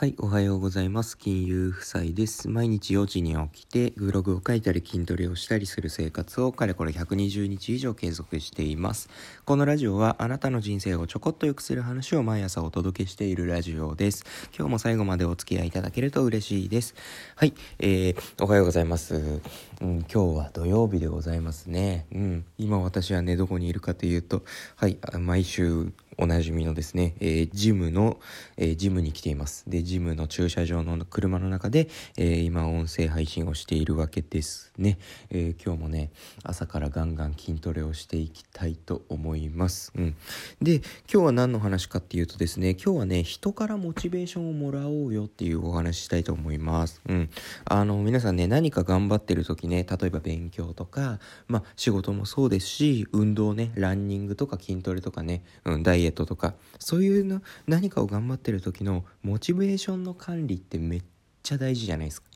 [0.00, 1.18] はい、おはようございます。
[1.18, 2.48] 金融夫妻です。
[2.48, 9.10] 毎日4時に起きて、ブログを書いたり筋トレをしたりする生活をかれこれ120日以上継続しています。
[9.44, 14.24] このラジオはあなたの人生をちょこっと良くする話を毎朝お届けしているラジオです。
[14.56, 16.94] 今日も最後までお付き合いいただけると嬉しいです。
[17.36, 19.42] はい、えー、おはようございます。
[19.82, 22.06] うん、今日は土曜日でございますね。
[22.10, 24.44] うん、今私はね、どこにいるかというと、
[24.76, 28.20] はい、毎週おなじみのですね、えー、ジムの、
[28.58, 29.64] えー、ジムに来ています。
[29.66, 31.88] で、ジムの駐車場の車の中で、
[32.18, 34.98] えー、今音声配信をしているわけですね、
[35.30, 36.10] え今日もね、
[36.44, 39.92] 朝からガンガン筋トレをしていきたいと思います。
[39.96, 40.16] うん。
[40.60, 47.00] で、今日は何の話かっていうとですね、今日はね、人からモチベーションをもらおうよっていうお話したいと思います。
[47.08, 47.30] うん。
[47.64, 61.02] あの、皆さんね、何か頑張ってる時ね、例えば勉強とか、まあ、仕事もそうですし、運動ね、ランニングとか筋トレとかね、うん、ダイエットトとかそういうの何かを頑張ってる時のモチベーションの管理ってめっ
[61.42, 62.28] ちゃ大事じゃないですか。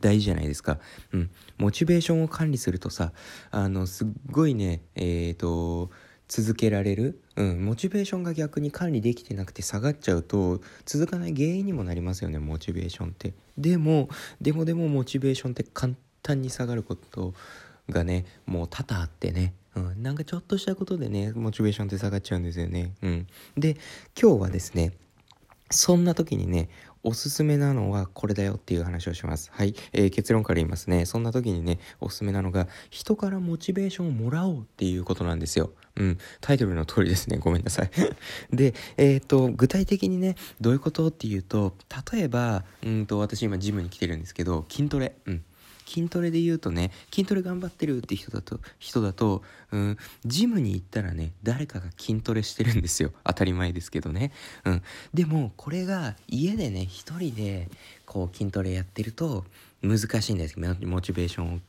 [0.00, 0.78] 大事じゃないですか。
[1.12, 1.30] うん。
[1.56, 3.12] モチベーションを管理するとさ、
[3.50, 5.90] あの、すっごいね、えっ、ー、と、
[6.30, 14.08] 続けられる、うん、モチベーションが逆に管理できてなくて下がっちゃうと続かない原因にもなりますよねモチベーションってでも
[14.40, 17.34] でもでもモチベーションって簡単に下がること
[17.90, 22.92] がねもう多々あってねうん、なんかちょっとしたことでね、モチベーションって下がっちゃうんですよね。
[23.02, 23.26] うん。
[23.56, 23.76] で、
[24.20, 24.92] 今日はですね、
[25.70, 26.68] そんな時にね、
[27.02, 29.50] おすすめなのはこれだよっていう話をします。
[29.54, 29.74] はい。
[29.92, 31.06] えー、結論から言いますね。
[31.06, 35.70] そんな時にね、おすすめなのが、人からモチベーションをもらおうっていうことなんですよ。
[35.96, 36.18] うん。
[36.40, 37.38] タイトルの通りですね。
[37.38, 37.90] ごめんなさい。
[38.54, 41.74] で、えっ、と、具体的にね、どういうことっていうと、
[42.12, 45.14] 例えば、うんと、私今ジムに来てるんですけど、筋トレ。
[45.26, 45.44] うん。
[45.90, 53.12] 筋トレで言うとね、筋トレ頑張ってるって人だと、人だと、うん、ジムに行ったらね、誰かが筋トレしてるんですよ。
[53.24, 54.30] 当たり前ですけどね。
[54.64, 54.82] うん。
[55.12, 57.68] でも、これが家でね、一人で、
[58.06, 59.44] こう、筋トレやってると、
[59.82, 60.58] 難しいんです。
[60.58, 61.60] モチベーションを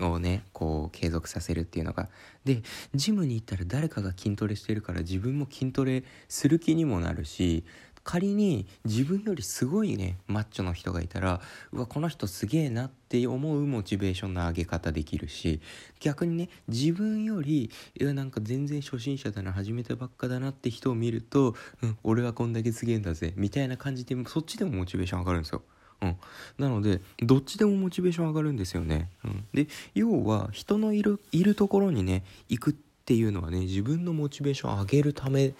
[0.00, 2.08] をねこう継続させるっていうのが
[2.44, 2.62] で
[2.94, 7.64] ジムに行ったら誰かが筋トレしてるから自分も筋トレする気にもなるし
[8.06, 11.40] 仮に自分よりすごいねマッチョの人がいたら
[11.72, 15.60] うわこの人すげえなって思うモチベーションの上げ方できるし
[15.98, 17.68] 逆にね自分より
[17.98, 25.62] いやなんか全然初心者だな始めたばっかだなって人を見ると、うん、俺はこんだけすげえんだぜみたいな感じでそっちでもモチベーション上がるんですよ。
[26.02, 26.16] うん、
[26.58, 29.10] なのでどっちでもモチベーション上がるんですよね。
[29.24, 32.74] うん、で要は人のいるいるところにね行くっ
[33.04, 35.54] ていうのはね自分のモチベーションを上げるため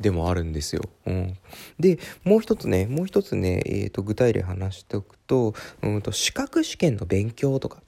[0.00, 0.82] でもあるんですよ。
[1.06, 1.36] うん、
[1.78, 7.82] でもう一つねもう一つね、えーと、具体例話しておくと,、うんと資格試験の勉強とか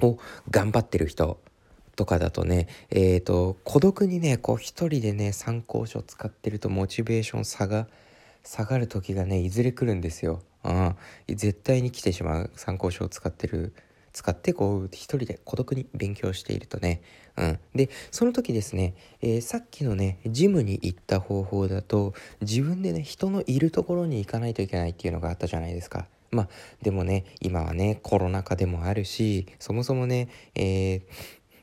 [0.00, 0.18] を
[0.50, 1.40] 頑張ってる人
[1.96, 7.86] とかだとね、えーと、孤独にねこう一人でね参考書使ってるとモチベーション差が
[8.44, 10.42] 下がる時がねいずれ来るんですよ。
[10.64, 10.96] あ
[11.28, 13.72] 絶対に来てしまう参考書を使ってる
[14.18, 17.02] 使ってこう一人で孤独に勉強しているとね、
[17.36, 26.08] うん、でその時ですね、えー、さっきのねジムに行った方法だと自分でね人のいるところに行かないといけないっていうのがあったじゃないですか。
[26.32, 26.48] まあ
[26.82, 31.02] でもね今はねコロナ禍でもあるしそもそもね、えー、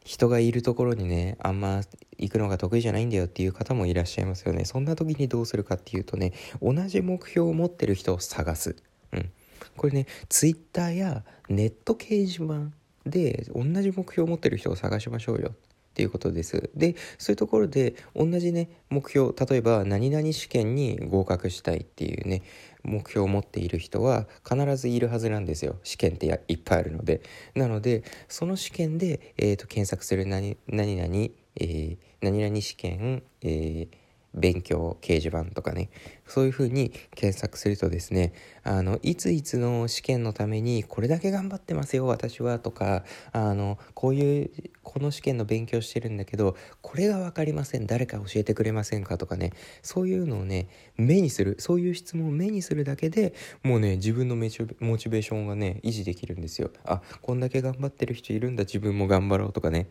[0.05, 1.81] 人がいるところにねあんま
[2.17, 4.63] 行くのが得意じゃないんだよっていう方もいらっしゃいますよね。
[4.63, 8.77] そんな時にどうするかっていうとね同じ目標を持ってる人を探す、
[9.11, 9.29] うん、
[9.75, 12.71] これねツイッターやネット掲示板
[13.05, 15.53] で同じ目標を持ってる人を探しましょうよっ
[15.95, 16.69] ていうことです。
[16.75, 22.43] でそういうところで同じね目標例えば何々試験に合格したいっていうね
[22.83, 27.21] 目標を持っている人は必ずいるはずなんですよ試験っていっぱいあるので。
[27.55, 31.13] なのでその試験で、えーと、検索する何何々、
[31.55, 34.04] えー、何々試験、えー
[34.35, 35.89] 勉強掲示板とかね
[36.27, 44.51] そういうふうに検索するとですねあのいついつの試験のためにこれだけ頑張ってますよ私はとかあのこういう
[44.83, 49.51] この試験の勉強してるんだけどこれが分かりません誰か教えてくれませんかとかね
[49.81, 50.67] そういうのをね
[50.97, 56.71] 目にするそういう質問を目にするだけでもうね自分のモチベーションがね維持できるんですよ。
[56.85, 59.87] あこんだけ頑張ってる人いるんだ自分も頑張ろうとかね。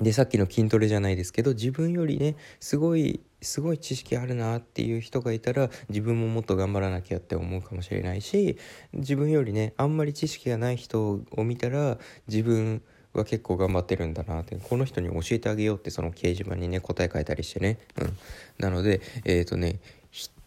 [0.00, 8.58] でさっきの筋トレじゃないですけど自分よりねすごいすごい知識あるなっていう人がいたら自分ももっと頑張らなきゃって思うかもしれないし
[8.92, 18.18] 自分よりねあんまり知識がない人を見たら自分は結構頑張ってるんだなってこの人に教えてあげようってその掲示板にね答え書いたりしてね、うん、
[18.58, 19.80] なのでえっ、ー、とね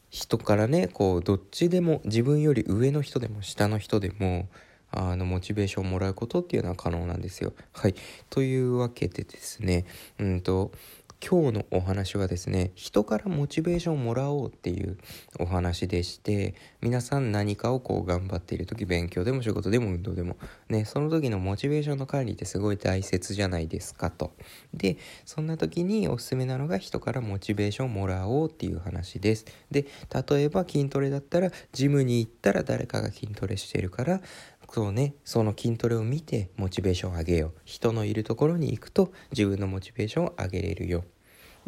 [0.10, 4.48] 人からねこうどっちでも自分より上の人でも下の人でも
[4.92, 7.54] あのモチベーションをもらうことっていうのは可能なんですよ。
[7.74, 7.96] はい、
[8.30, 9.86] というわけでですね、
[10.20, 10.72] うんと
[11.24, 14.98] 今日のお話はですね人からモチベーションをもらおうっていう
[15.40, 20.36] お話でして皆さん何かをこう頑張っている時勉強でも仕事でも運動でも
[20.68, 24.34] ねその時のモチベーションの管理ってすごい大切じゃないですかと。
[24.74, 29.46] でそんな時におすすめなのが人からモチベーションをもらおうっていう話です。
[29.70, 29.86] で
[30.30, 34.22] 例えば筋トレだったらジムに行ったら誰かが筋トレしてるから
[34.72, 37.52] そうねその筋トレを見てモチベーションを上げよう。
[37.66, 41.04] 人のいるところに行くと自分のモチベーションを上げれるよ。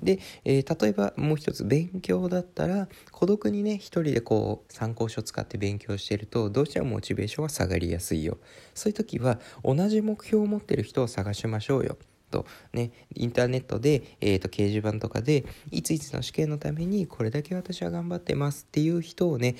[0.02, 8.38] で、えー、例えばもう一つ勉強だったら孤独にね一人でこう参考書使って勉強してるとどうしてもモチベーションは下がりやすいよ。
[8.74, 11.98] そういう時は同じ目標を持ってる人を探しましょうよ。
[12.32, 19.56] とね、インターネットで、えーと、掲示板とかでいついつの試験のためにこれだけ私は頑張ってますっていう人をね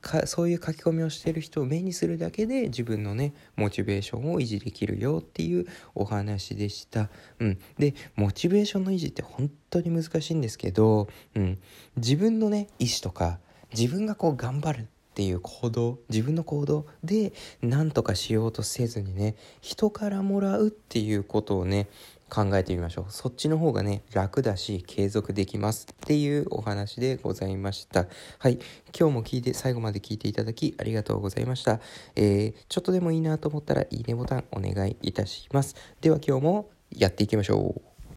[0.00, 7.10] かそういう書き込みをしてる人を目にするだけで自分のねモチベーションを維持できるよっていうお話でした。
[7.38, 11.58] うん、でモチベーションの維持って本当に難しいんですけど、うん、
[11.96, 13.38] 自分のね意思とか
[13.76, 17.32] 自分がこう頑張るっていう行動自分の行動で
[17.62, 21.88] 何とかしようとせずにね人からもらうっていうことをね
[22.28, 23.12] 考えてみましょう。
[23.12, 28.06] そっちの方がね楽だし継続できますっていうお話でございました。
[28.38, 28.58] はい。
[28.98, 31.80] 今日も聞いて最後まで聞いていただきありがとうございました。
[32.16, 35.74] えー、ちょっとでもいいなと思ったらいいねボタンお願いいたします。
[36.00, 37.93] では今日もやっていきましょう。